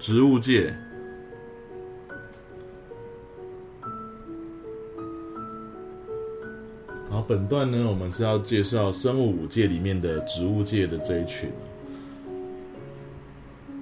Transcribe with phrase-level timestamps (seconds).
[0.00, 0.74] 植物界。
[7.10, 11.50] 好，本段呢，我们是要介绍生物五界里面的植物界的这一群。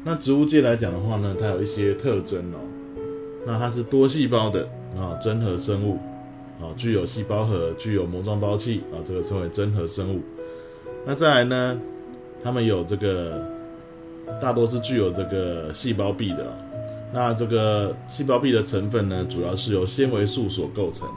[0.03, 2.59] 那植物界来讲的话呢，它有一些特征哦。
[3.47, 5.99] 那它是多细胞的啊，真核生物
[6.61, 10.21] 啊，具有细胞核，具有膜状胞器啊，这个称为真核生物。
[11.07, 11.81] 那再来呢，
[12.43, 13.41] 它们有这个
[14.41, 16.47] 大多是具有这个细胞壁的。
[17.13, 21.09] 那这个细胞壁的成分呢，主要是由纤维素所构成。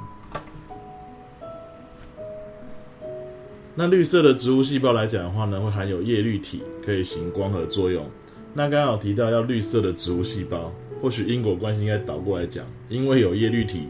[3.76, 8.06] 那绿色的植物细胞来讲的话呢，会含有叶绿体，可以行光合作用。
[8.54, 10.72] 那刚刚有提到要绿色的植物细胞。
[11.02, 13.88] 或许因果关系应该倒过来讲，因为有叶绿体，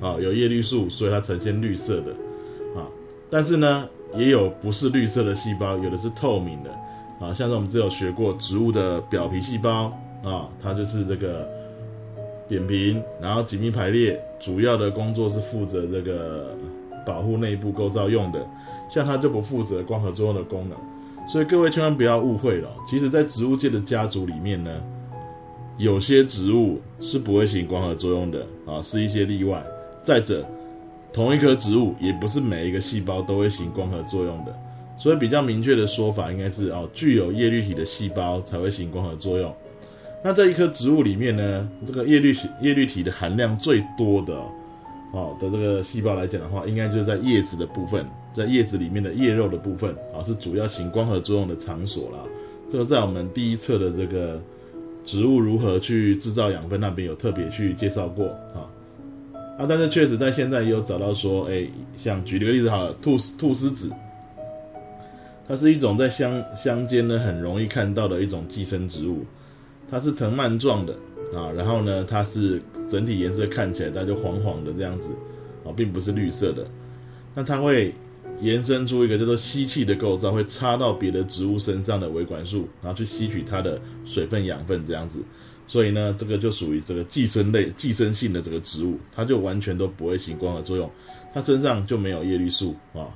[0.00, 2.12] 啊，有叶绿素，所以它呈现绿色的，
[2.74, 2.88] 啊，
[3.28, 6.74] 但是呢，也有不是绿色的细胞，有的是透明的，
[7.20, 9.92] 啊，像是我们之前有学过植物的表皮细胞，
[10.24, 11.48] 啊，它就是这个
[12.48, 16.56] 扁平，然后紧密排列，主要的工作是负责这个
[17.06, 18.44] 保护内部构造用的，
[18.90, 20.78] 像它就不负责光合作用的功能，
[21.28, 24.70] 所以各位千万不要误会了，其实在植物界的家族里面呢。
[25.78, 29.64] 有些植物是不会行光合作用的啊，是一些例外。
[30.02, 30.44] 再者，
[31.10, 34.54] 同一棵植物也不是每一个细胞都会行光合作用的，
[35.00, 39.52] 所以比较明确的说法应该是哦，具有叶绿体的细胞才会行光合作用。
[40.22, 44.34] 那在一棵植物里面呢，这个叶绿叶绿体的含量最多的
[45.12, 52.18] 哦的这个细胞来讲的话，应该就是在叶子的部分，在叶子里面的叶肉的部分啊，是主要行光合作用的场所啦。
[52.68, 54.40] 这个在我们第一册的这个。
[55.02, 56.78] 植物如何去制造养分？
[56.78, 58.68] 那边有特别去介绍过啊
[59.58, 59.64] 啊！
[59.66, 61.66] 但是确实在现在也有找到说，哎，
[61.98, 63.90] 像举个例子好了，菟菟丝子，
[65.50, 69.26] 它是一种在乡乡间呢很容易看到的一种寄生植物，
[69.90, 70.94] 它是藤蔓状的
[71.36, 75.10] 啊，然后呢，它是整体颜色看起来它就黄黄的这样子
[75.64, 76.64] 啊，并不是绿色的，
[77.34, 77.92] 那它会。
[78.40, 85.18] 延伸出一个叫做吸气的构造，会插到别的植物身上的维管束，然后去吸取它的水分、养分这样子。
[85.66, 90.90] 所以呢，这个就属于这个寄生类、寄生性的这个植物，它就完全都不会行光合作用，
[91.34, 93.12] 它身上就没有叶绿素啊。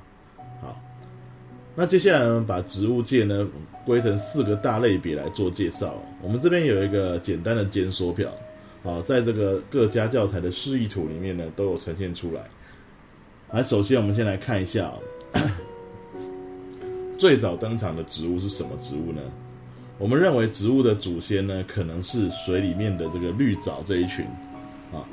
[1.77, 3.45] 那接下来呢，把植物界呢
[3.85, 5.93] 归成四个大类别来做介绍。
[6.21, 8.31] 我们这边有一个简单的检索表，
[8.81, 12.41] 好，在这个各家教材的示意图里面呢都有呈现出来。
[13.51, 14.91] 来，首先我们先来看一下。
[17.19, 19.21] 最早登场的植物是什么植物呢？
[19.97, 24.25] 我们认为植物的祖先呢，可能是水里面的这个绿藻这一群
[24.91, 25.03] 啊。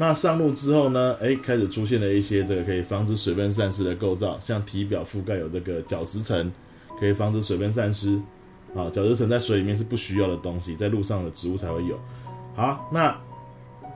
[0.00, 6.50] 那上路之后呢，哎，开始出现了一些这个可以防止水分散失的构造，像体表覆盖有这个角质层，
[7.00, 8.18] 可以防止水分散失。
[8.76, 11.98] 啊，角质层在水里面是不需要的东西，在路上的植物才会有。
[12.54, 13.18] 好，那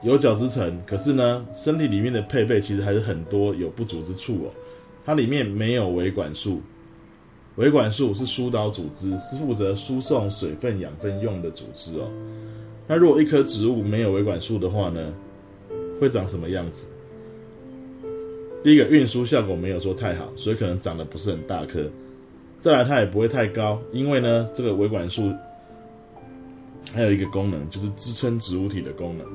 [0.03, 4.51] 有角质层，可是呢，身体里面的配备其实还是很多有不足之处哦。
[5.05, 6.59] 它里面没有维管束，
[7.55, 12.09] 维管束是疏导组织，是负责输送水分、养分用的组织哦。
[12.87, 15.13] 那如果一棵植物没有维管束的话呢，
[16.03, 16.83] 会长什么样子？
[18.61, 21.89] 第一个运输效果没有说太好，所以可能长得不是很大颗。
[22.59, 25.33] 再来，它也不会太高，因为呢，这个维管束
[26.93, 29.25] 还有一个功能，就是支撑植物体的功能。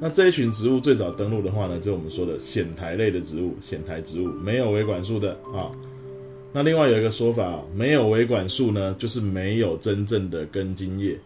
[0.00, 5.70] 那这一群植物最早登陆的话呢，就我们说的藓苔类的植物，藓苔植物没有维管束的啊。
[6.52, 11.16] 那另外有一个说法，没有维管束呢，就是没有真正的根茎叶。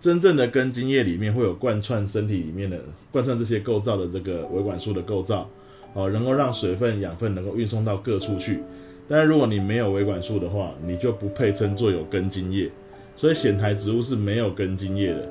[0.00, 2.78] 真正的根茎叶里面会有贯穿身体里面的
[3.10, 5.48] 贯穿这些构造的这个维管束的构造，
[5.94, 8.60] 哦，能够让水分、养分能够运送到各处去。
[9.08, 12.70] 但是如果你没有维管束的话，你就不配称作有根茎叶。
[13.16, 15.26] 所以藓苔植物是没有根茎叶的。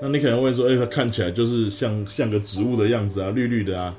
[0.00, 3.94] 那你可能会说，哎，它看起来就是像像个植物的样子啊，绿绿的啊。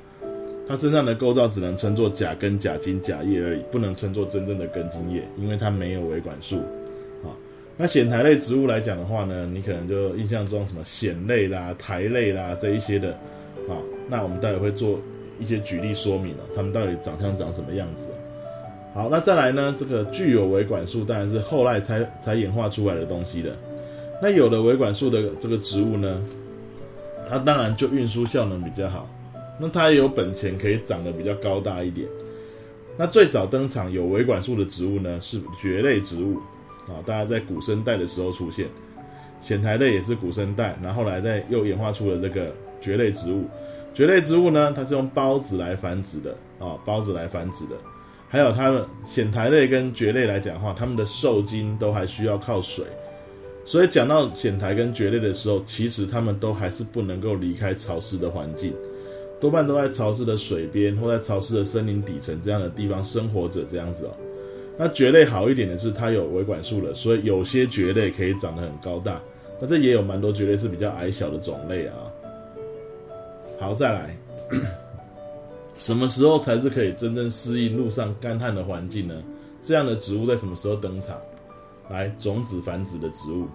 [0.68, 6.60] 它身上的构造只能称作假根、假茎、假叶而已，不能称作真正的根茎叶，因为它没有维管束。
[7.76, 13.10] 那藓苔类植物来讲的话呢，你可能就印象中什么藓类啦、苔类啦这一些的。
[13.68, 13.74] 啊，
[14.08, 15.00] 那我们待会会做
[15.40, 18.08] 一些举例说明了，它们到底长相长什么样子。
[18.94, 23.56] 好，那再来呢，这个具有维管束当然是后来才才演化出来的东西的。
[24.22, 26.22] 那有了维管束的这个植物呢，
[27.28, 29.10] 它当然就运输效能比较好，
[29.60, 32.06] 那它也有本钱可以长得比较高大一点。
[32.96, 36.40] 那最早登场有维管束的植物呢，是蕨类植物
[36.88, 38.66] 啊，大家在古生代的时候出现，
[39.40, 43.44] 藓苔类也是古生代，然后来再又演化出了这个蕨类植物。
[43.94, 47.76] 蕨类植物呢，它是用孢子来繁殖的啊，孢子来繁殖的。
[48.28, 52.84] 还有它们藓苔类跟蕨类来讲的话，它们的受精都还需要靠水。
[53.64, 58.72] 所以讲到藓苔跟蕨类的时候，其实它们都还是不能够离开潮湿的环境，
[59.40, 64.10] 多半都在潮湿的水边或在潮湿的森林底层这样的地方生活着这样子哦。
[64.78, 69.20] 那蕨类好一点的是它有维管束了，所以有些蕨类可以长得很高大，
[69.60, 71.94] 那这也有蛮多蕨类是比较矮小的种类啊。
[73.58, 74.16] 好，再来。
[75.78, 79.14] 什么时候才是可以真正适应陆上干旱的环境呢？
[79.62, 81.18] 这样的植物在什么时候登场？
[81.90, 83.46] 来，种子繁殖的植物，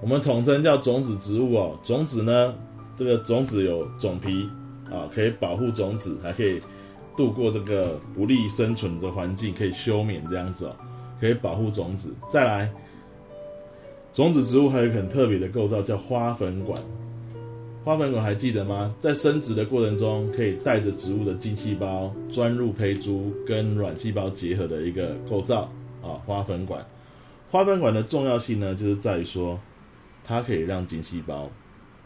[0.00, 1.78] 我们统称叫种子植物哦。
[1.82, 2.54] 种子呢，
[2.96, 4.48] 这个种子有种皮
[4.90, 6.60] 啊，可以保护种子，还可以
[7.16, 10.76] 度过这个不利生存的环境，可以休眠这样子哦，
[11.20, 12.14] 可以保护种子。
[12.30, 12.70] 再来，
[14.12, 16.78] 种子植物还有一个很特别的构造，叫花粉管。
[17.84, 18.94] 花粉管还记得吗？
[18.98, 25.62] 在生殖的过程中，可以带着植物的精细胞钻入胚珠，跟卵细胞结合的一个构造
[26.00, 26.14] 啊。
[26.24, 26.86] 花粉管，
[27.50, 29.58] 花粉管的重要性呢，就是在于说，
[30.22, 31.50] 它可以让精细胞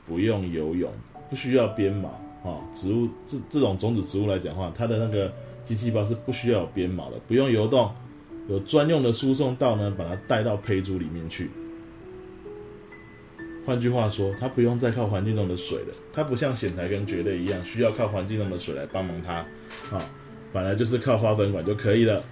[0.07, 0.91] 不用游泳，
[1.29, 2.63] 不需要鞭毛啊。
[2.73, 5.33] 植物这这种种子植物来讲的话，它的那个
[5.65, 7.91] 精细胞是不需要有编码的，不用游动，
[8.49, 11.51] 有专用的输送道呢，把它带到胚珠里面去。
[13.67, 15.95] 换句话说，它不用再靠环境中的水了。
[16.13, 19.35] 它不像藓苔跟蕨类一样，需要靠环境中的水来帮忙它。
[19.97, 20.09] 啊，
[20.53, 22.23] 本来就是靠花粉管就可以了。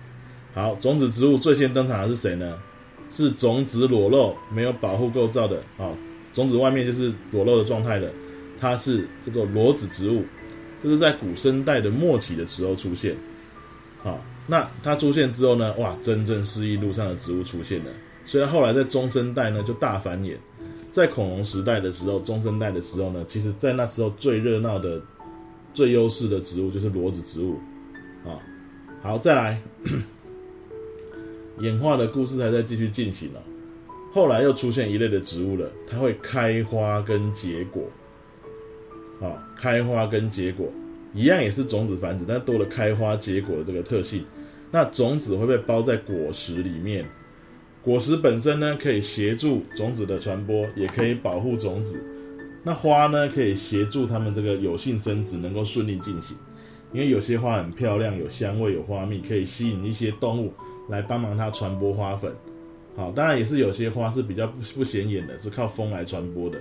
[0.53, 2.57] 好，种子植物最先登场的是谁呢？
[3.11, 5.57] 是种子裸露、没有保护构造的。
[5.77, 5.91] 啊，
[6.33, 8.13] 种子外面就是裸露的状态的，
[8.65, 10.25] 它是叫做裸子植物。
[10.83, 13.15] 这是在古生代的末期的时候出现。
[14.03, 15.75] 好，那它出现之后呢？
[15.77, 17.91] 哇，真正适应陆上的植物出现了。
[18.25, 20.37] 虽然后来在中生代呢就大繁衍。
[20.91, 25.03] 在恐龙时代的时候，中生代的时候呢，其实，在那时候最热闹的、
[25.75, 27.59] 最优势的植物就是裸子植物，
[28.25, 28.39] 啊，
[29.03, 29.61] 好，再来，
[31.61, 33.41] 演化的故事还在继续进行呢。
[34.13, 37.83] 后来又出现一类的植物了，它会开花跟结果，
[39.21, 40.69] 啊，开花跟结果
[41.13, 44.25] 一样也是种子繁殖，但多了开花结果的这个特性。
[44.71, 47.05] 那种子会被包在果实里面。
[47.81, 52.03] 果实本身呢，可以协助种子的传播，也可以保护种子。
[52.65, 56.37] 那花呢，可以协助它们这个有性生殖能够顺利进行。
[56.93, 60.53] 因为有些花很漂亮，有香味，有花蜜，可以吸引一些动物
[60.89, 62.33] 来帮忙它传播花粉。
[62.97, 66.59] 好，当然也是有些花是比较不不显眼的，是靠风来传播的。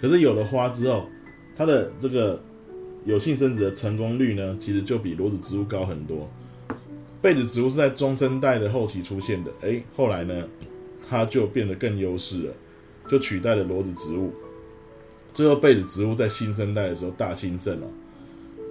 [0.00, 1.08] 可是有了花之后，
[1.56, 2.40] 它的这个
[3.04, 6.28] 有性生殖的成功率呢，其实就比裸子植物高很多。
[7.22, 10.46] 被子植物是在中生代的后期出现的，诶，后来呢，
[11.08, 12.52] 它就变得更优势了，
[13.08, 14.32] 就取代了裸子植物。
[15.32, 17.86] 最后，被子植物在新生代的时候大兴盛了。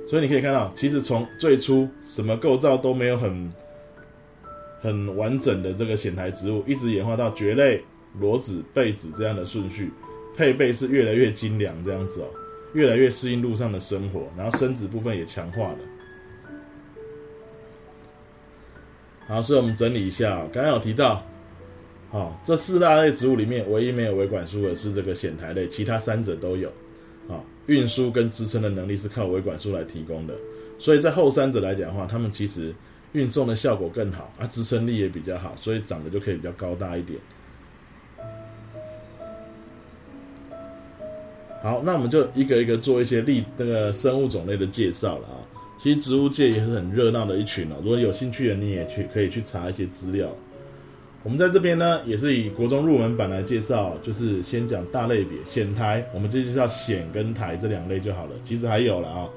[0.08, 3.52] 所以你可以看到，其实从最初什么构造都没有很
[4.82, 7.84] 很完整的这个藓苔植物，一直演化到蕨类、
[8.20, 9.92] 裸子、被子这样的顺序，
[10.36, 12.28] 配备是越来越精良，这样子哦，
[12.76, 15.80] 越来越适应陆上的生活，然后生殖部分也强化了。
[19.28, 21.26] 好，所以我们整理一下，刚刚有提到，
[22.12, 26.72] 好，这四大类植物里面，唯一没有维管束的是这个藓苔类，其他三者都有。
[27.28, 30.36] 啊，运输跟支撑的能力是靠维管束来提供的，
[30.78, 32.72] 所以在后三者来讲的话，它们其实
[33.14, 37.20] 运送的效果更好，啊，支撑力也比较好，所以长得就可以比较高大一点。
[41.66, 45.42] 好，那我们就一个一个做一些例，那个生物种类的介绍了啊。
[45.82, 47.78] 其实植物界也是很热闹的一群哦。
[47.82, 50.30] 如果有兴趣的，你也去可以去查一些资料。
[51.24, 58.34] 我们在这边呢，也是以国中入门版来介绍，就是先讲大类别，藓苔，我们就介绍藓跟苔这两类就好了。
[58.44, 59.28] 其实还有了啊，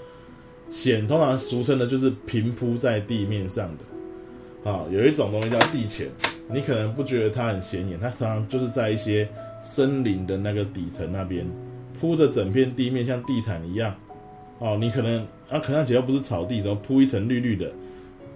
[0.69, 4.71] 藓通常俗称的就是平铺在地面上的。
[4.71, 6.07] 啊，有一种东西叫地钱，
[6.53, 9.27] 你可能不觉得它很显眼，它常常就是在一些
[9.63, 11.47] 森林的那个底层那边
[12.01, 13.95] 铺着整片地面，像地毯一样。
[14.59, 17.71] 哦，你可能啊，可能只要不是草地，然后铺一层绿绿的，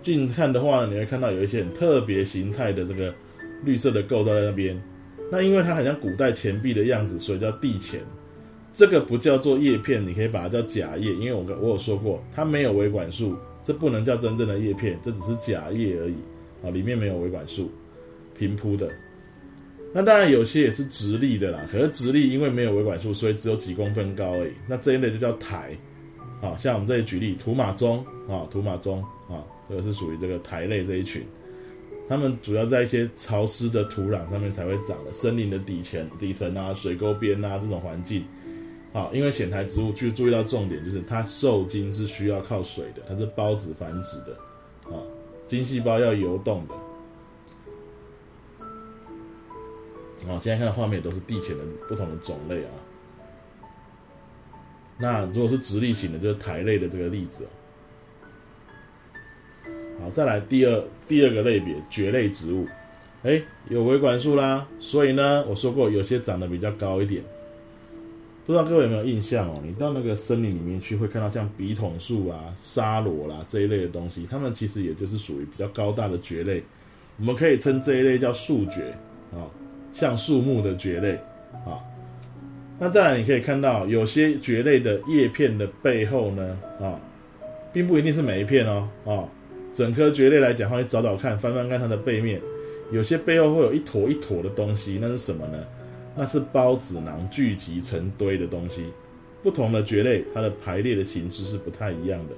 [0.00, 3.12] 近看的话呢，你会看到有一些很特别形态的这个
[3.64, 4.80] 绿色的构造在那边。
[5.30, 8.00] 那因为它很像古代钱币的样子，所以叫地钱。
[8.72, 16.14] 这个不叫做叶片，你可以把它叫假叶，因为我我有说过，它没有维管束，这不能叫真正的叶片，这只是假叶而已。
[16.64, 17.70] 啊，里面没有维管束，
[18.38, 18.88] 平铺的。
[19.94, 24.52] 那当然有些也是直立的啦，可是直立因为没有维管束，所以只有几公分高而已。
[24.66, 25.76] 那这一类就叫苔。
[26.40, 28.96] 好，像我们这里举例，土马鬃啊，土马鬃
[29.28, 31.22] 啊，这个是属于这个苔类这一群，
[32.08, 38.24] 它们主要在一些潮湿的土壤上面才会长的，森林的底层、底层啊、水沟边啊这种环境。
[38.92, 44.32] 好，因为藓苔植物去注意到重点，就是它受精是需要靠水的，它是孢子繁殖的，
[44.90, 44.98] 啊，
[45.46, 46.74] 精细胞要游动的。
[50.28, 52.70] 哦，现在看到画面都是地潜的不同的种类啊。
[54.98, 57.46] 那如果是直立型的，就是苔类的这个例子。
[60.00, 62.66] 好，再来第二第二个类别蕨类植物，
[63.22, 67.22] 哎，有维管束啦，所以呢，我说过有些长得比较高一点。
[68.44, 69.60] 不知道各位有没有印象哦？
[69.64, 76.62] 你到那个森林里面去，会看到像笔筒树啊、沙罗啦这一类的东西，它们其实也就是属于比较高大的蕨类。
[77.18, 78.90] 我们可以称这一类叫树蕨
[79.32, 79.46] 啊，
[79.92, 81.14] 像树木的蕨类
[81.64, 81.78] 啊。
[82.78, 86.98] 那再来，你可以看到有些蕨类的叶片的背后呢，啊，
[87.72, 89.28] 并不一定是每一片哦，啊，
[89.72, 92.40] 整颗蕨类来讲，会找找看，翻翻看它的背面，
[92.90, 95.58] 有些背后会有一坨一坨的东西，那是什么呢？
[96.16, 98.84] 那是孢子囊聚集成堆的东西。
[99.42, 102.34] 不同的蕨类，它的排列的形式是不太一样的。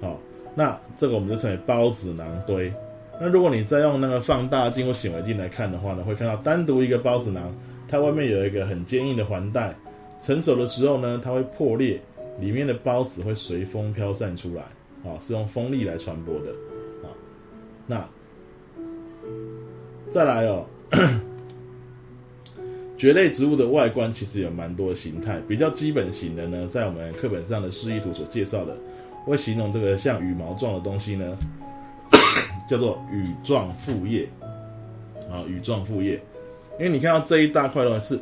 [0.00, 0.20] 好，
[0.54, 2.72] 那这个我们就称为孢子囊堆。
[3.20, 7.54] 那如果你再用那个放大镜或显微镜来看的话呢，会看到单独一个孢子囊。
[7.86, 9.72] 它外面有一个很坚硬的环带，
[10.20, 12.00] 成熟的时候呢，它会破裂，
[12.40, 14.62] 里面的孢子会随风飘散出来，
[15.08, 16.50] 啊，是用风力来传播的，
[17.06, 17.12] 啊，
[17.86, 18.08] 那
[20.10, 20.64] 再来哦，
[22.96, 28.74] 蕨类植物的外观其实有蛮多的形态，比较基本型的呢，在我们课本上的示意图所介绍的，
[29.24, 31.36] 会形容这个像羽毛状的东西呢，
[32.68, 34.28] 叫做羽状复叶，
[35.30, 36.20] 啊，羽状复叶。
[36.78, 38.18] 因为你看到这一大块的话，是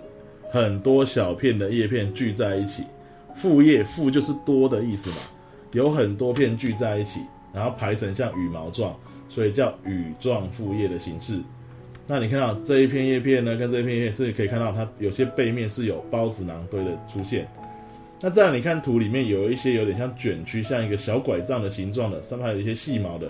[0.51, 2.85] 很多小片的叶片聚在一起，
[3.35, 5.17] 复叶复就是多的意思嘛，
[5.73, 7.21] 有很多片聚在一起，
[7.53, 8.95] 然后排成像羽毛状，
[9.29, 11.41] 所以叫羽状复叶的形式。
[12.07, 17.49] 那你看到这一片叶片呢，跟这一片叶片是可以看到它有些背面是有孢子囊堆的出现。
[18.21, 23.27] 那这样你看图里面有一些有点像卷曲，像一个小拐杖的形状的，上面还有一些细毛的，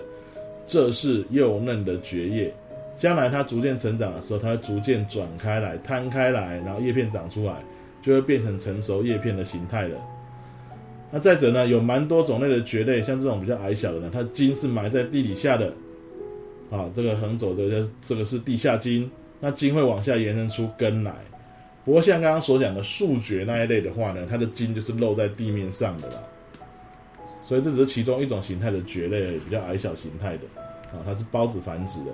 [0.65, 2.53] 这是幼嫩的蕨叶。
[2.95, 7.55] 将来它逐渐成长的时候，它会逐渐转开来、摊开来，然后叶片长出来，
[8.01, 9.97] 就会变成成熟叶片的形态了。
[11.11, 15.73] 那再者呢，有蛮多种类的蕨类，像这种比较矮小的呢，它茎是埋在地底下的。
[16.69, 21.13] 啊，这个横走的这个是地下茎，那茎会往下延伸出根来。
[21.85, 26.23] 不过像刚刚所讲的树蕨那一类的话呢，它的茎就是露在地面上的了。
[27.43, 30.43] 所以这只是其中一种形态的蕨类，比较矮小形态的。
[30.91, 32.11] 啊，它是孢子繁殖的。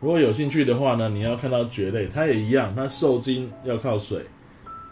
[0.00, 4.22] 如果有兴趣的话呢，你要看到蕨类，它也一样，它受精要靠水，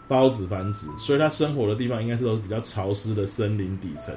[0.09, 4.15] 孢子繁殖，所以它生活的地方应该是都是比较潮湿的森林底层，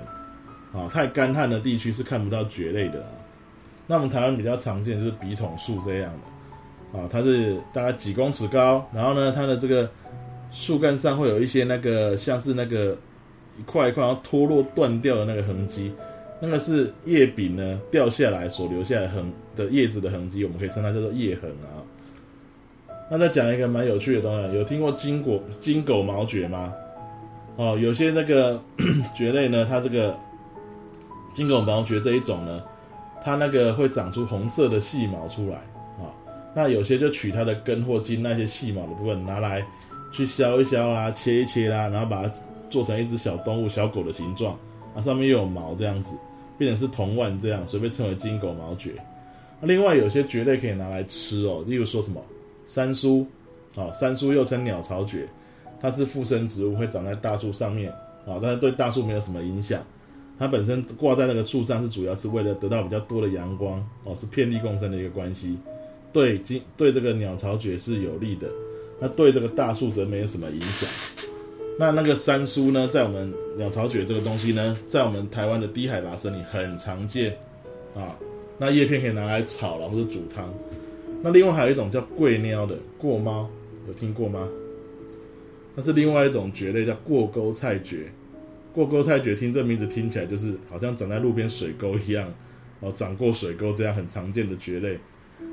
[0.73, 3.04] 啊，太干旱的地区是看不到蕨类的。
[3.87, 6.11] 那我们台湾比较常见就是笔筒树这样
[6.92, 9.90] 的，啊，它是大概几公尺高，然后呢，它的这个
[10.54, 12.96] 树干上会有一些那个像是那个
[13.58, 15.92] 一块一块要脱落断掉的那个痕迹。
[16.40, 21.80] 那个是叶柄呢掉下来所留下的痕的叶子的痕迹，我们可以称它叫做叶痕啊。
[23.11, 26.73] 那再讲一个蛮有趣的东西，有听过金果金狗毛蕨吗？
[27.56, 28.61] 哦，有些那个
[29.16, 30.14] 蕨类呢，它这个
[31.32, 32.62] 金狗毛蕨这一种呢，
[33.23, 35.56] 它那个会长出红色的细毛出来
[35.99, 36.12] 啊。
[36.54, 39.64] 那有些就取它的根或茎那些细毛的部分拿来
[40.14, 42.33] 去削一削啦，切一切啦，然后把它
[42.71, 44.56] 做成一只小动物小狗的形状
[44.94, 46.14] 啊，上面又有毛这样子。
[46.56, 48.92] 变成是铜腕这样，所以被称为金狗毛蕨。
[49.61, 52.23] 另外有些蕨类可以拿来吃哦，例如说什么
[52.64, 53.26] 三苏，
[53.75, 55.26] 啊，山苏又称鸟巢蕨，
[55.80, 57.90] 它是附生植物，会长在大树上面
[58.25, 59.83] 啊，但是对大树没有什么影响。
[60.38, 65.59] 它本身挂在那个树上是主要是为了得到比较多的阳光哦，是遍地共生的一个关系，
[66.12, 68.49] 对金对这个鸟巢蕨是有利的，
[69.04, 70.88] 那对这个大树则没有什么影响。
[71.78, 77.37] 那那个山苏呢，在我们鸟巢蕨这个东西呢，在我们台湾的低海拔森林很常见
[77.94, 78.16] 啊。
[78.56, 80.49] 那叶片可以拿来炒了或者煮汤。
[81.20, 83.46] 那另外还有一种叫贵鸟的过猫，
[83.87, 84.49] 有听过吗？
[85.75, 88.06] 那是另外一种蕨类，叫过沟菜蕨。
[88.73, 92.32] 过沟菜蕨听这名字听起来就是好像长在路边水沟一样，
[92.80, 94.99] 哦，长过水沟这样很常见的蕨类。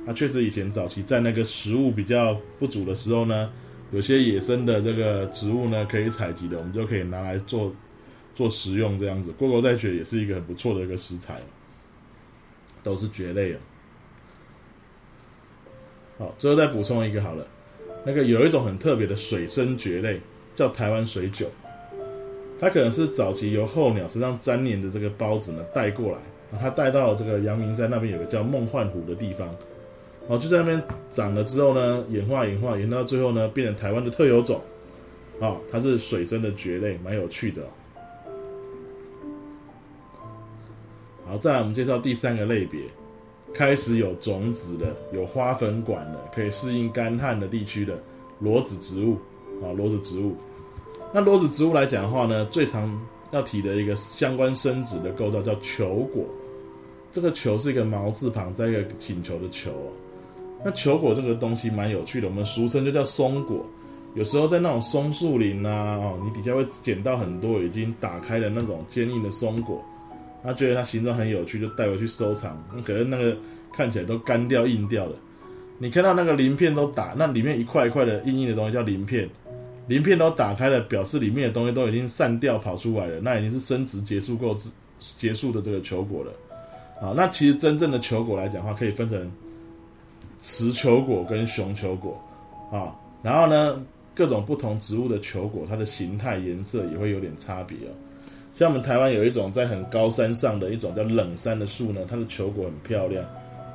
[0.06, 3.52] 那确实以前早期在那个食物比较不足的时候呢。
[3.94, 7.76] 有些野生的这个植物呢，可以采集的，我们就可以拿来做
[8.34, 9.34] 做食用这样子。
[9.34, 11.42] 过沟菜蕨也是一个很不错的一个食材，
[12.82, 13.60] 都是蕨类啊。
[16.18, 17.46] 好，最后再补充一个好了，
[18.06, 20.22] 那个有一种很特别的水生蕨类，
[20.56, 21.52] 叫台湾水韭，
[22.58, 26.20] 它可能是早期由候鸟身上粘连的这个孢子呢带过来，
[26.58, 29.54] 它带到这个阳明山那边有个叫梦幻湖的地方。
[30.32, 34.62] 好，就在那边长了之后呢，演化演化演到最后呢，变成台湾的特有种。
[35.42, 37.64] 啊，它是水生的蕨类，蛮有趣的。
[41.28, 42.80] 好，再来我们介绍第三个类别，
[43.54, 48.02] 开始有种子的、有花粉管的、可以适应干旱的地区的
[48.40, 49.18] 裸子植物
[49.62, 50.38] 啊，裸子植物。
[51.12, 52.98] 那裸子植物来讲的话呢，最常
[53.32, 56.24] 要提的一个相关生殖的构造叫球果。
[57.12, 59.74] 这个球是一个毛字旁，再一个请求的求。
[60.64, 63.66] 那球果这个东西蛮有趣的，我们俗称就叫松果。
[64.14, 69.84] 有时候在那种松树林啊，哦，你底下会捡到很多已经打开的那种坚硬的松果，
[70.44, 72.62] 他觉得它形状很有趣，就带回去收藏。
[72.84, 73.36] 可能那个
[73.72, 75.16] 看起来都干掉硬掉了。
[75.78, 79.28] 你看到那个鳞片都打，那里面一块一块的硬硬的东西叫鳞片。
[79.88, 84.70] 鳞片都打开了，表示里面的东西都已经散掉跑出来了，那已经是生殖结束过之
[85.18, 86.32] 结束的这个球果了。
[87.02, 89.32] 啊，那其实真正的球果来讲的话，可以分成
[90.42, 92.22] 雌球果跟雄球果。
[92.70, 93.82] 啊，然后呢，
[94.16, 97.92] 各种不同植物的球果，它的形态、颜色也会有点差别哦。
[98.54, 103.24] 像我们台湾有一种在很高山上的一种叫冷杉的树呢，它的球果很漂亮，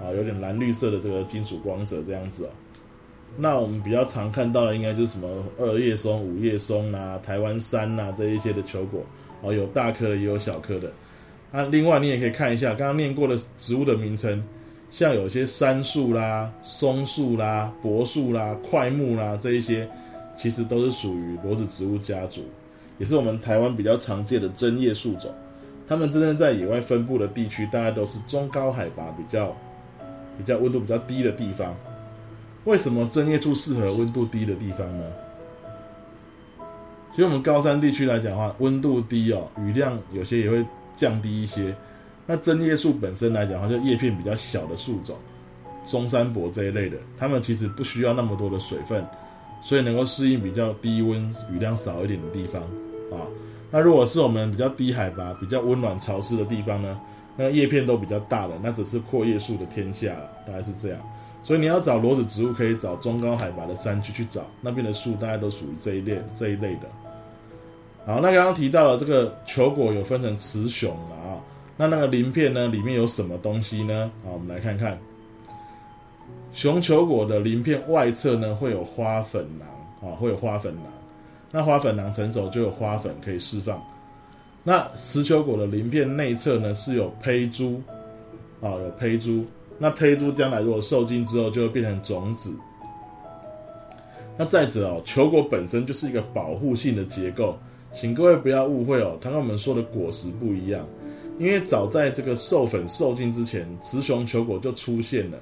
[0.01, 2.51] 啊，有点蓝绿色的这个金属光泽这样子哦。
[3.37, 9.03] 那我们比较常看到的，应该就是什么二叶松、五叶松啊、台湾杉啊这一些的球果，
[9.43, 10.91] 哦，有大颗的也有小颗的。
[11.53, 14.43] 那另外你也可以看一下刚刚念过的植物的名称，
[14.91, 19.89] 像有些杉树啦、松树啦、柏树啦、桧木啦这一些，
[20.37, 22.43] 其实都是属于裸子植物家族，
[22.97, 25.31] 也是我们台湾比较常见的针叶树种。
[25.87, 29.55] 它们真正在野外分布的地区，大概都是中高海拔、比较
[30.39, 31.75] 比较温度比较低的地方。
[32.65, 35.05] 为什么针叶树适合温度低的地方呢？
[37.11, 40.65] 其实我们高山地区来讲的话，温度低哦，雨量有些也会
[40.97, 41.75] 降低一些。
[42.27, 45.17] 那针叶树本身来讲它，就叶片比较小的树种，
[45.85, 49.07] 松山柏这一类的，它们其实不需要那么多的水分，
[49.63, 52.63] 所以能够适应比较低温、雨量少一点的地方
[53.13, 53.23] 啊。
[53.71, 57.01] 那如果是我们比较低海拔、比较温暖潮湿的地方呢，
[57.37, 60.99] 那个叶片都比较大的，那只是阔叶树的天下了，大概是这样。
[61.43, 66.89] 所以你要找裸子植物，可以找中高海拔的山区去找，那边的树大概都属于这一类这一类的。
[68.05, 71.26] 好，那刚刚提到了这个球果有分成雌雄啊，
[71.77, 74.11] 那那个鳞片呢，里面有什么东西呢？
[74.25, 74.99] 好，我们来看看，
[76.53, 79.69] 雄球果的鳞片外侧呢会有花粉囊
[80.01, 80.85] 啊，会有花粉囊，
[81.51, 83.83] 那花粉囊成熟就有花粉可以释放。
[84.65, 87.81] 那雌球果的鳞片内侧呢是有胚珠
[88.63, 89.45] 啊，有胚珠。
[89.79, 92.57] 那胚珠将来如果受精之后，就会变成种子。
[94.39, 97.59] 那再者哦，球果本身就是一个保护性的结构，
[97.93, 100.87] 请各位不要误会哦，它跟我们说的果实不一样。
[101.39, 105.39] 因为早在这个授粉受精之前，雌雄球果就出现了，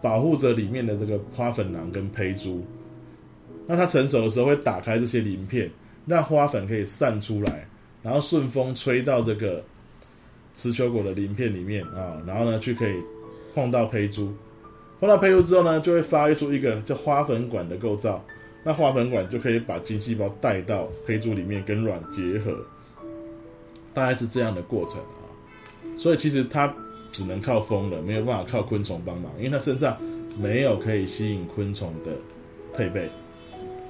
[0.00, 2.64] 保护着里面的这个花粉囊跟胚珠。
[3.66, 5.70] 那它成熟的时候会打开这些鳞片，
[6.06, 7.66] 让花粉可以散出来，
[8.02, 9.64] 然后顺风吹到这个
[10.52, 12.94] 雌球果的鳞片里面啊，然后呢去可以。
[13.54, 14.34] 碰到胚珠，
[14.98, 18.20] 碰到胚珠之后呢，就会发育出一个叫花粉管的构造。
[18.64, 22.66] 那花粉管就可以把精细胞带到胚珠里面跟卵结合，
[23.92, 24.96] 大概是这样的过程。
[25.96, 26.72] 所以其实它
[27.12, 29.96] 只能靠风了，没有办法靠昆虫帮忙，因为它身上
[30.40, 32.10] 没有可以吸引昆虫的
[32.74, 33.08] 配备。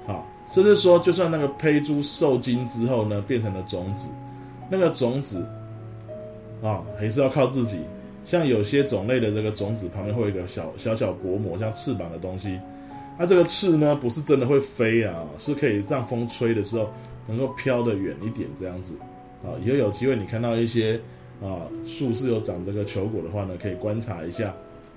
[0.07, 4.09] 好，甚至说，就算那个胚珠受精之后呢，变成了种子，
[4.71, 5.45] 那个种子
[6.63, 7.79] 啊，还是要靠自己。
[8.27, 12.59] 像有些种类的这个种子旁边会有一个小小小薄膜，像翅膀的东西。
[13.19, 16.91] 它这个翅呢，不是真的会飞啊，是可以让风吹的时候
[17.27, 18.95] 能够飘得远一点这样子。
[19.43, 20.99] 啊，以后有机会你看到一些
[21.43, 24.49] 啊树是有长这个球果的话呢，可以观察一下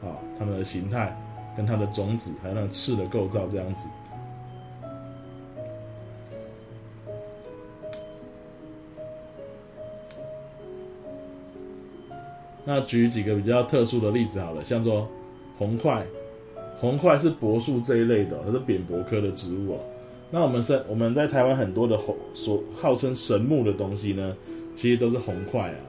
[0.01, 1.15] 啊它们的形态
[1.55, 3.87] 跟它的种子还有那个翅的构造这样子。
[12.69, 15.07] 那举几个比较特殊的例子好了，像说
[15.57, 16.05] 红桧，
[16.77, 19.79] 红桧是柏树这一类的，它是扁柏科的植物哦。
[20.29, 24.35] 那我们在我们在台湾很多的红所号称神木的东西呢，
[24.75, 25.79] 其实都是红桧啊。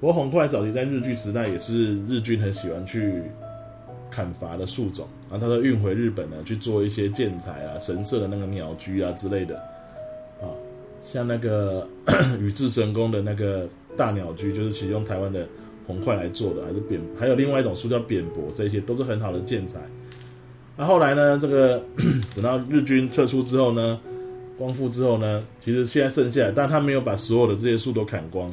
[0.00, 3.22] 不过红桧早期在日据时代也是日军很喜欢去
[4.10, 9.56] 砍伐的树种，然后它都运回日本呢去做一些建材啊、神社的那个鸟居啊之类的。
[10.40, 10.48] 啊，
[11.04, 11.88] 像那个
[12.40, 15.46] 宇治神宫的那个大鸟居，就是其实用台湾的。
[15.86, 19.78] 红桧来做的，还是扁，还有另外一种树叫扁柏，这些都是很好的建材。
[20.76, 21.80] 那、后来呢，这个
[22.34, 24.00] 等到日军撤出之后呢，
[24.58, 28.52] 光复之后呢，其实现在剩下来，但他没有把所有的这些树都砍光。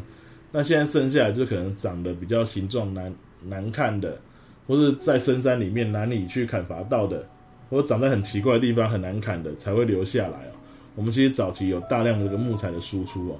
[0.56, 3.12] 那现在剩下来就可能长得比较形状难
[3.42, 4.22] 难看的，
[4.68, 7.28] 或是在深山里面难以去砍伐到的，
[7.72, 10.54] 或者长在很奇怪的地方很难砍的，才会留下来哦。
[10.96, 13.36] 我们其实早期有大量的这个木材的输出哦。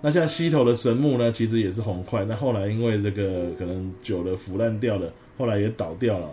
[0.00, 6.30] 那像溪头的神木呢，其实也是红桧，那后来因为这个可能久了腐烂掉了，后来也倒掉了。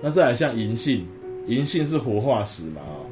[0.00, 1.04] 那再来像银杏，
[1.48, 3.02] 银杏是活化石嘛啊，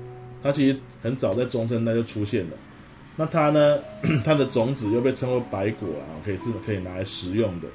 [0.41, 2.57] 它其实很早在中生代就出现了。
[3.21, 3.81] 那它呢，
[4.25, 7.67] 它的种子又被称为白果啊，可以是可以拿来食用的。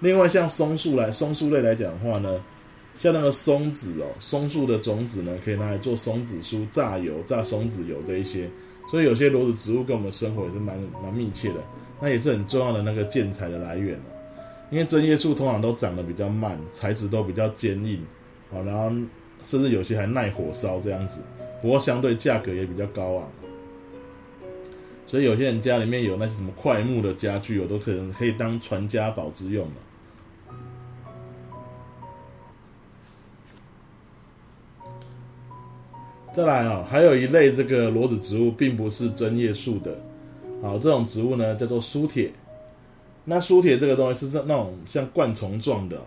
[0.00, 2.42] 另外像松树来松树类来讲的话呢，
[2.96, 8.48] 像那个松子哦，松树的种子呢，可以拿来做松子酥、榨油、榨松子油这一些。
[8.90, 11.56] 所以有些裸子植物跟我们生活也是蛮蛮密切的，
[12.00, 14.00] 那也是很重要的那个建材的来源。
[14.70, 18.02] 因为针叶树通常都长得比较慢，材质都比较坚硬，
[18.50, 18.90] 好，然后
[19.44, 21.18] 甚至有些还耐火烧这样子，
[21.60, 23.28] 不过相对价格也比较高昂。
[25.10, 29.74] 所以有些人家里面有那些什么快木的家具，有都可能可以当传家宝之用的。
[36.32, 40.00] 再来啊、哦，还有一类这个裸子植物，并不是针叶树的，
[40.62, 42.30] 好，这种植物呢叫做苏铁。
[43.24, 46.00] 那苏铁这个东西是那种像灌丛状的，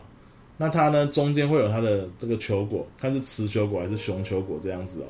[0.55, 5.07] 那它呢中间会有它的这个球果，看是雌球果还是雄球果这样子哦。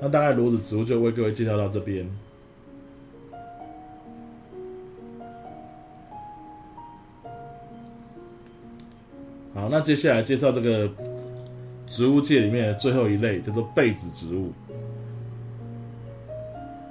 [0.00, 2.08] 那大概裸子植物就为各位介绍到这边。
[9.54, 10.90] 好，那接下来介绍这个。
[11.88, 14.52] 植物界里面的最后一类叫做被子植物。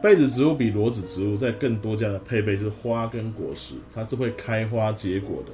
[0.02, 5.52] 被子植物比裸子植物再更多加的配备就是花跟果实，它是会开花结果的。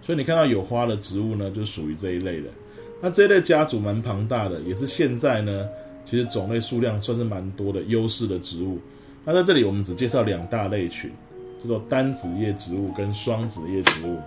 [0.00, 2.48] 所以你看到有花的植物呢，就属于这一类的。
[3.02, 5.68] 那这一类家族蛮庞大的，也是现在呢，
[6.10, 8.78] 其实种类数量算是蛮多的优势的植物。
[9.24, 11.10] 那在这里我们只介绍两大类群，
[11.62, 14.18] 叫做单子叶植物跟双子叶植物。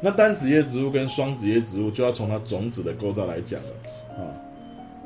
[0.00, 3.70] 那单子叶植物跟双子叶植物就要从它种子的构造来讲了
[4.18, 4.32] 啊。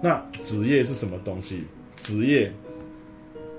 [0.02, 1.64] 那子叶是什么东西？
[1.96, 2.52] 子叶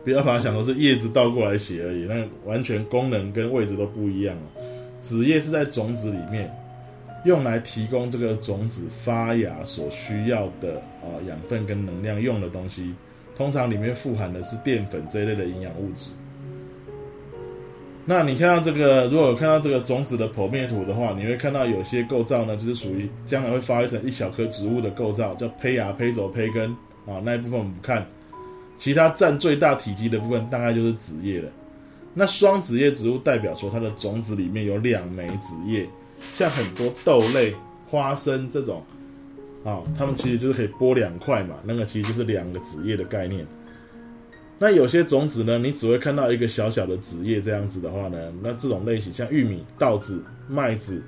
[0.04, 4.62] 不要把它想成是叶子倒过来写而已，那完全功能跟位置都不一样了。
[5.00, 6.52] 子叶是在种子里面
[7.24, 12.94] 用来提供这个种子发芽所需要的啊养分跟能量用的东西，
[13.36, 16.12] 通常里面富含的是淀粉这一类的营养物质。
[18.04, 26.72] 那你看到这个，如果有看到这个种子的剖面图的话，你会看到有些构造呢，就是属于将来会发育成一小颗植物的构造，叫胚芽、胚轴、胚根
[27.06, 27.22] 啊。
[27.24, 28.04] 那一部分我们不看，
[28.80, 31.52] 其他占最大体积的部分大概就是子叶了。
[32.16, 35.88] 那双子叶植物代表说它的种子里面有两枚子叶，
[36.34, 37.56] 像很多豆类、
[37.90, 38.84] 花生这种
[39.64, 43.46] 啊，它们其实就是可以剥两块嘛，那个其实就是两个子叶的概念。
[44.58, 51.02] 那有些种子呢，你只会看到一个小小的子叶这样子的话呢，那这种类型像玉米、稻子、麦子、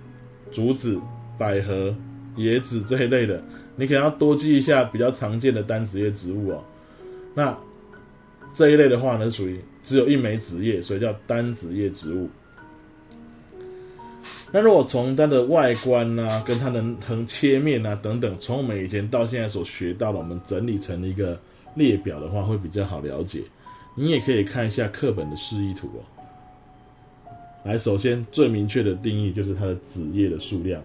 [0.52, 1.00] 竹子、
[1.38, 1.96] 百合、
[2.38, 3.44] 椰子这一类的，
[3.76, 6.64] 你可能要多记一下比较常见的单子叶植物哦。
[7.36, 7.56] 那
[8.54, 12.28] 这一类的话呢，属于只有一枚子叶，所以叫单子叶植物。
[14.54, 21.38] 那如果从它的外观啊，跟它的横切面啊等等，从我们以前到现在所学到的，我们整理成一个。
[21.76, 23.42] 列表的话会比较好了解，
[23.96, 26.06] 你也可以看一下课本的示意图哦。
[27.64, 30.80] 来，首先最明确的定义就是它的子叶的数量。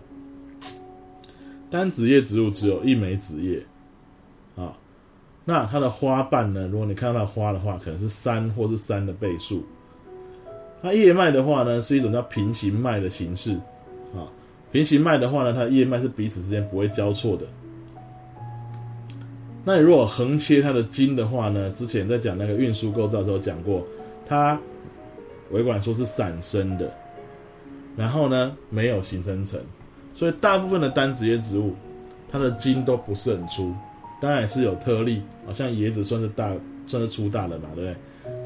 [1.68, 3.62] 单子叶植物只有一枚子叶，
[4.56, 4.74] 啊，
[5.44, 6.66] 那它的花瓣呢？
[6.68, 9.62] 如果你看到花的话，可能是三或是三的倍数。
[10.82, 13.52] 它叶脉的话呢，是一种叫平行脉的形式，
[14.14, 14.26] 啊，
[14.70, 17.44] 平行脉的话呢，它叶脉是彼此之间不会交错的。
[19.64, 21.68] 那你如果横切它的茎的话呢？
[21.70, 23.84] 之前在讲那个运输构造的时候讲过，
[24.24, 24.58] 它
[25.50, 26.90] 维管说是散生的，
[27.94, 29.60] 然后呢没有形成层，
[30.14, 31.74] 所以大部分的单子叶植物，
[32.30, 33.74] 它的茎都不是很粗，
[34.22, 36.50] 当然也是有特例，好像椰子算是大，
[36.86, 37.96] 算是粗大的嘛，对不对？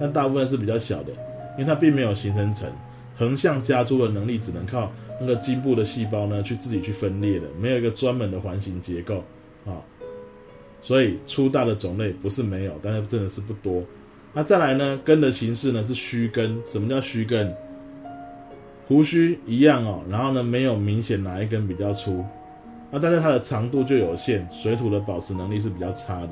[0.00, 1.12] 但大部分是比较小的，
[1.52, 2.70] 因为它并没有形成层，
[3.16, 9.24] 横向加粗的能力只能靠那个茎部的细胞呢去自己去分裂的，没有一个专门的环形结构
[9.66, 9.80] 啊。
[10.80, 13.82] 所以粗大的种类不是没有，但是真的是不多。
[14.34, 14.98] 那再来呢？
[15.04, 16.58] 根的形式呢是须根。
[16.64, 17.54] 什么叫须根？
[18.86, 22.24] 胡须一样哦，然后呢没有明显哪一根比较粗。
[22.90, 26.30] 那但是它的长度就有限，水土的保持能力是比较差的。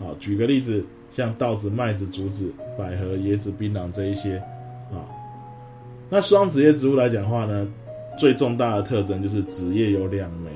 [0.00, 4.42] 好，举个例子，像稻子、麦子、竹子、百合、椰子、槟榔这一些
[4.92, 5.08] 啊。
[6.10, 7.66] 那双子叶植物来讲的话呢，
[8.18, 10.50] 最重大的特征就是子叶有两枚。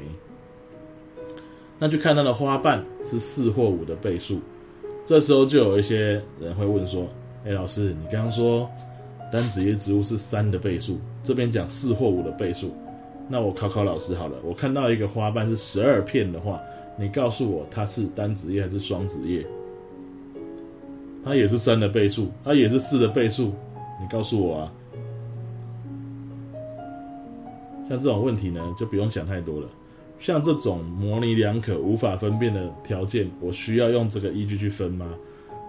[1.80, 4.40] 那就看它的花瓣是四或五的倍数，
[5.06, 7.06] 这时候就有一些人会问说
[7.46, 8.68] ：“哎，老师，你刚刚说
[9.30, 12.74] 单子叶植物是三的倍数，这边讲四或五的倍数，
[13.28, 16.60] 那我考考老师好了，我看到一个花瓣是十二片的话，
[16.98, 19.46] 你告诉我它是单子叶还是双子叶？
[21.24, 23.52] 它也是三的倍数，它也是四的倍数，
[24.00, 24.72] 你告诉我啊。
[27.88, 29.68] 像这种问题呢，就不用想太多了。
[30.18, 35.06] 像这种模棱两可、无法分辨的条件，我需要用这个依据去分吗？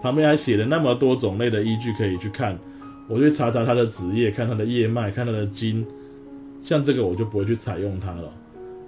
[0.02, 2.58] 旁边还写了那么多种类的依据可以去看，
[3.08, 5.86] 我去查查它的子叶，看它的叶脉，看它的茎。
[6.60, 8.30] 像这个我就不会去采用它了，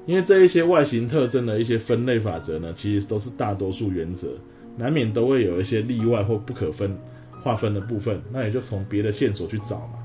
[0.05, 4.29] 因为这一些外形特征的一些分类法则呢，其实都是大多数原则，
[4.77, 6.95] 难免都会有一些例外或不可分
[7.43, 9.99] 划分的部分，那也就从别的线索去找嘛。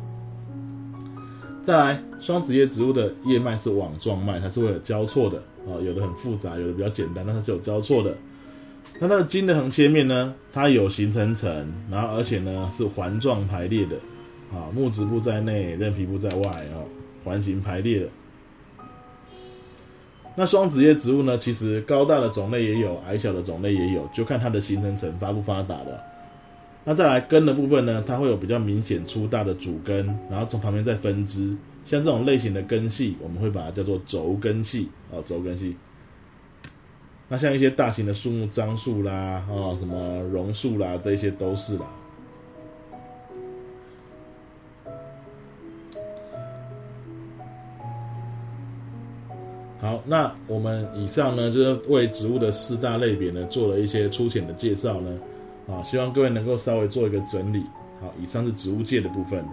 [1.61, 8.15] 再来，双子叶植物的叶脉是网状脉，它是会有交错的啊，有的很复杂，有的比较简单，但它是有交错的。
[8.99, 13.97] 那它的茎的横切面呢，它有形成层，然后而且呢是环状排列的
[14.51, 16.81] 啊，木质部在内，韧皮部在外啊。
[17.23, 18.07] 环形排列的，
[20.33, 21.37] 那双子叶植物呢？
[21.37, 26.01] 其实高大的种类也有，矮小的种类也有，就看它的形成层发不发达的。
[26.89, 28.01] 那再来根的部分呢？
[28.07, 31.53] 它会有比较明显粗大的主根，然后从旁边再分支。
[31.83, 35.75] 像这种类型的根系，我们会把它叫做轴根系啊，轴根系。
[37.27, 39.11] 那像一些大型的树木，樟树啦，
[39.49, 41.85] 啊，什么榕树啦，这些都是啦。
[49.81, 55.19] 好，那我们以上呢，就是为植物的四大类别呢做了一些粗浅的介绍呢，
[55.67, 57.65] 啊，希望各位能够稍微做一个整理。
[58.01, 59.45] 好，以上是植物界的部分。